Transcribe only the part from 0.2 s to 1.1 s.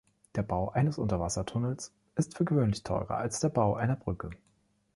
Der Bau eines